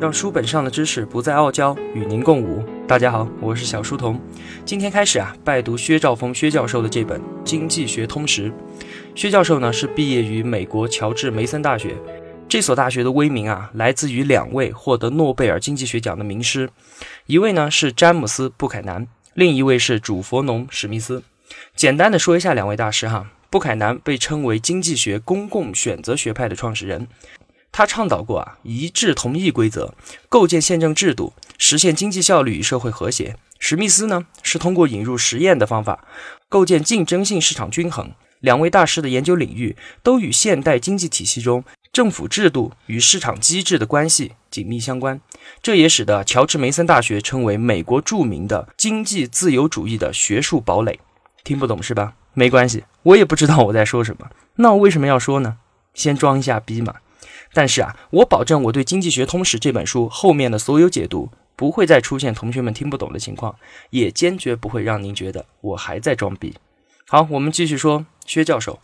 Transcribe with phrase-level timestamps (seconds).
[0.00, 2.64] 让书本上的知识不再傲娇，与您共舞。
[2.86, 4.20] 大家好，我是小书童。
[4.64, 8.48] 今天开始啊，拜读薛兆丰薛教授的这本《经济学通识》。
[9.16, 11.96] 薛教授呢是毕业于美国乔治梅森大学，
[12.48, 16.70] 这所大学的威名啊，来自于两位获得诺贝尔经济学奖的名师，
[17.26, 19.04] 一位呢是詹姆斯布凯南，
[19.34, 21.24] 另一位是主佛农史密斯。
[21.74, 27.08] 简单的说一下两位大师哈，布凯南被称为经济学公共选择学派的创始人。
[27.78, 29.94] 他倡导过啊，一致同意规则，
[30.28, 33.36] 构建宪政制度，实现经济效率与社会和谐。
[33.60, 36.04] 史密斯呢，是通过引入实验的方法，
[36.48, 38.10] 构建竞争性市场均衡。
[38.40, 45.20] 两位大师的研究领域都与现代经济体系中政府制度与市场机制的关系紧密相关，
[45.62, 50.98] 这也使得乔治梅森大学称为美国著名的经济自由主义的学术堡垒。
[51.44, 52.14] 听不懂是吧？
[52.34, 54.28] 没关系，我也不知道我在说什么。
[54.56, 55.58] 那我为什么要说呢？
[55.94, 56.96] 先装一下逼嘛。
[57.58, 63.56] 但是啊，我保证我对《经济学通史》这本书后面的所有解读不会再出现同学们听不懂的情况，
[63.90, 66.54] 也坚决不会让您觉得我还在装逼。
[67.08, 68.78] 好，我们继续说薛教授。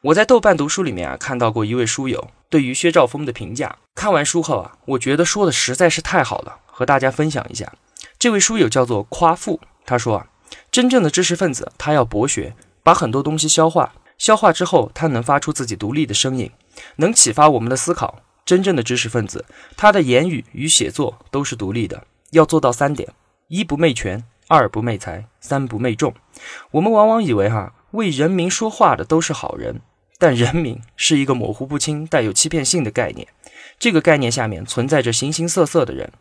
[0.00, 7.70] 我在豆瓣读书里面啊看到过一位书友对于薛兆丰的评价，看完书后啊，我觉得说的实在是太好了，和大家分享一下。
[8.18, 10.28] 这位书友叫做夸父，他说啊，
[10.72, 16.50] 真正的知识分子他要博学，把很多东西消化，消化之后他能发出自己独立的声音。
[16.96, 18.22] 能启发我们的思考。
[18.44, 19.44] 真正的知识分子，
[19.74, 22.06] 他的言语与写作都是独立的。
[22.32, 23.08] 要做到三点：
[23.48, 26.12] 一不媚权，二不媚财，三不媚众。
[26.72, 29.80] 我们往往以为哈为人民说话的都是好人，
[30.18, 33.26] 但人民是一个模糊不清、带有欺骗性的概念。
[33.78, 36.12] 这个概念下面存在着形形色色的人，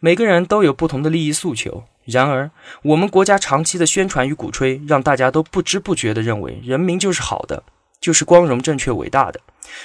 [0.00, 1.84] 每个人都有不同的利益诉求。
[2.04, 2.50] 然而，
[2.82, 7.62] 我们国家长期的宣传与鼓吹，让大家都不知不觉地认为人民就是好的，
[8.00, 9.38] 就是光荣、正确、伟大的。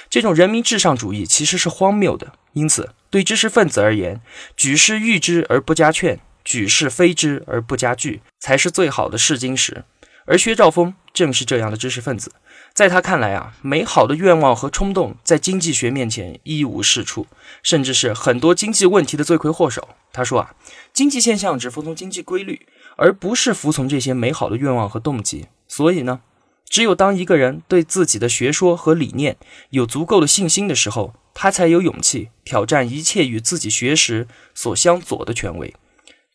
[0.08, 4.20] 这种人民至上主义其实是荒谬的，因此对知识分子而言，
[4.56, 9.84] 举世誉之而不加劝，举世非之而不加惧，才是最好的试金石。
[10.26, 12.32] 而薛兆丰正是这样的知识分子，
[12.72, 17.26] 在他看来啊，美好的愿望和冲动在经济学面前一无是处，
[17.62, 19.90] 甚至是很多经济问题的罪魁祸首。
[20.14, 20.54] 他说啊，
[20.94, 25.46] 经济现象只服从经济规律，而不是服从这些美好的愿望和动机。
[25.68, 26.22] 所以呢？
[26.68, 29.36] 只有当一个人对自己的学说和理念
[29.70, 35.74] 有足够的信心的时候，他才有勇气挑战一切与自己学识所相左的权威。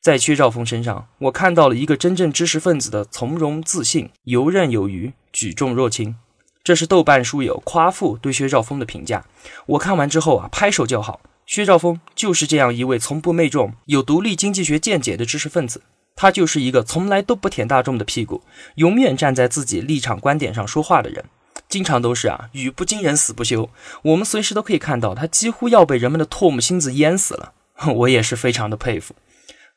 [0.01, 6.15] 在薛兆丰身上，我看到了一个真正知识分子的从容自信、游刃有余、举重若轻。
[6.63, 9.25] 这是豆瓣书友夸父对薛兆丰的评价。
[9.65, 11.19] 我看完之后啊，拍手叫好。
[11.45, 15.81] 薛兆丰就是这样一位从不媚众、有独立经济学见解的知识分子。
[16.21, 18.43] 他就是一个从来都不舔大众的屁股，
[18.75, 21.23] 永远站在自己立场观点上说话的人，
[21.69, 23.69] 经常都是啊语不惊人死不休。
[24.01, 27.53] 我们随时都可以看到他几乎要被人们的唾沫星子淹死了，
[27.95, 29.15] 我也是非常的佩服。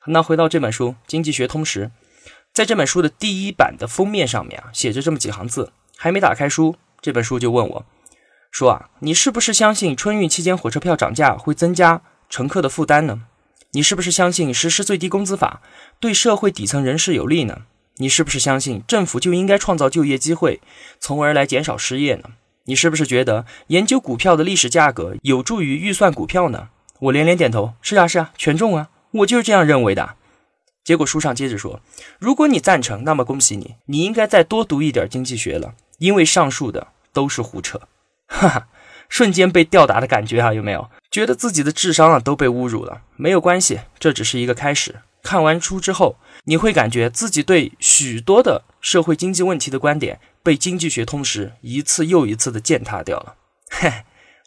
[0.06, 1.86] 那回到这本书《经济学通识》，
[2.52, 7.86] 在这本书的第一版的封面上面啊写着这么几行字，还没打开书，这本书就问我，
[8.50, 13.20] 说啊你是不是相信春运期间火车票涨价会增加乘客的负担呢？
[13.72, 15.62] 你是不是相信实施最低工资法
[15.98, 17.62] 对社会底层人士有利呢？
[17.96, 20.60] 你是不是相信政府就应该创造就业机会，
[21.00, 22.30] 从而来减少失业呢？
[22.64, 26.68] 你是不是觉得研究股票的历史价格有助于预算股票呢？
[27.00, 30.16] 我连连点头，是啊是啊，权重啊，我就是这样认为的。
[30.84, 31.80] 结果书上接着说，
[32.18, 37.80] 如果你赞成，那么恭喜你，你应该再多读一点经济学了，因为上述的都是胡扯。
[38.26, 38.68] 哈哈。
[39.12, 40.88] 瞬间被吊打的感觉啊，有没有？
[41.10, 43.02] 觉得自己的智商啊都被侮辱了？
[43.16, 45.02] 没有关系，这只是一个开始。
[45.22, 53.34] 看完书之后，你会感觉自己对许多的社会经济问题的观点被 《经济学通识》一次又一次的践踏掉了。
[53.70, 53.92] 嘿，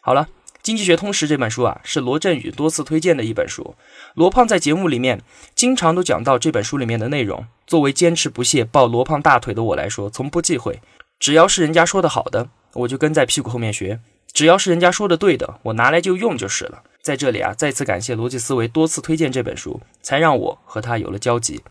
[0.02, 0.22] 好了，
[0.64, 3.76] 《经济学通识》这本书啊，是罗振宇多次推荐的一本书。
[4.14, 5.22] 罗胖在节目里面
[5.54, 7.46] 经常都讲到这本书里面的内容。
[7.68, 10.80] 作为坚持不懈抱罗胖大腿的我来说，从不忌讳，
[11.20, 14.00] 只要是人家说的好的，我就跟在屁股后面学。
[14.36, 16.82] 只要是人家说的对的，我拿来就用就是了。
[17.00, 21.62] 在这里啊，再次感谢逻辑思维多次推荐这本书，才让我和他有了交集。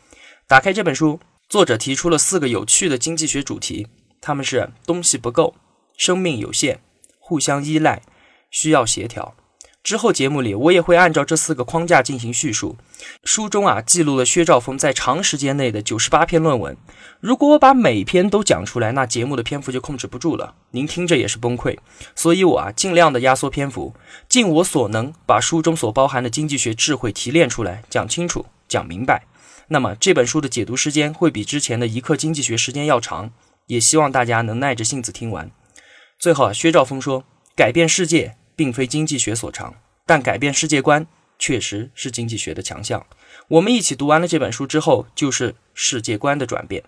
[0.48, 3.86] 打开这本书，作者提出了四个有趣的经济学主题，
[4.20, 5.54] 他们是：东西不够，
[5.96, 6.80] 生命有限，
[7.20, 8.02] 互相依赖，
[8.50, 9.36] 需要协调。
[9.86, 12.76] 之后节目里，我也会按照这四个框架进行叙述。
[13.24, 16.76] 书中啊，记录了薛兆丰在长时间内的九十八篇论文。
[17.20, 21.78] 如果我把每篇都讲出来，那节目的篇幅就控制不住了，您听着也是崩溃。
[22.16, 23.94] 所以我啊，尽量的压缩篇幅，
[24.28, 29.28] 尽我所能把书中所包含的经济学智慧提炼出来，讲清楚、讲明白。
[29.68, 33.30] 那么这本书的解读时间会比之前的一课经济学时间要长，
[33.68, 35.52] 也希望大家能耐着性子听完。
[36.18, 37.24] 最后啊，薛兆丰说
[37.56, 39.76] ：“改变世界。”并非经济学所长，
[40.06, 41.06] 但改变世界观
[41.38, 43.06] 确实是经济学的强项。
[43.48, 46.84] 我们一起读完了这本书之后，就是世界观的转变。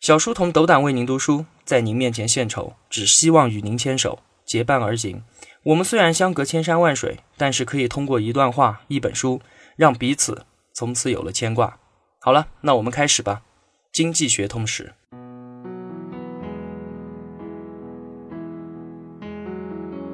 [0.00, 5.22] 小书童斗胆为您读书，在您面前献丑，只希望与您牵手，结伴而行。
[5.64, 9.40] 我们虽然相隔千山万水，但是可以通过一段话、一本书，
[9.76, 11.78] 让彼此从此有了牵挂。
[12.20, 13.42] 好了，那我们开始吧。
[13.92, 14.94] 经济学通史。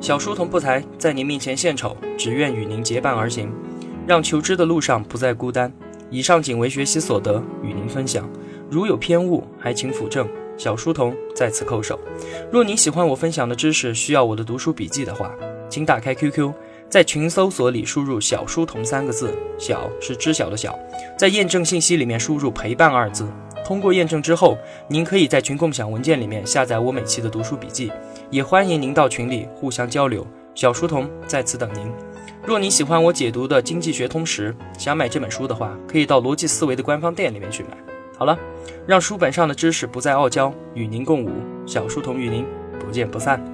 [0.05, 3.51] 小书童不才，在您面前献丑，只愿与您结伴而行，
[4.07, 5.73] 让求知的路上不再孤单。
[6.11, 8.29] 以上仅为学习所得，与您分享。
[8.69, 10.29] 如有偏误，还请斧正。
[10.59, 11.99] 小书童在此叩首。
[12.53, 15.33] 若您喜欢我分享的知识，需要我的读书笔记的话，
[15.71, 16.53] 请打开 QQ，
[16.91, 20.79] 在群搜索里输入“小书童”三个字，小是知晓的小，
[21.19, 23.27] 在验证信息里面输入“陪伴”二字。
[23.65, 24.59] 通过验证之后，
[24.89, 27.91] 您可以在群共享文件里面下载我每期的读书笔记，
[28.31, 30.27] 也欢迎您到群里互相交流。
[30.55, 31.91] 小书童在此等您。
[32.45, 37.71] 若您喜欢我解读的《经济学通识》，想买这本书的话，可以到逻辑思维的官方店里面去买。
[38.19, 38.39] 好了，
[38.87, 41.31] 让书本上的知识不再傲娇，与您共舞。
[41.67, 42.45] 小书童与您
[42.79, 43.54] 不见不散。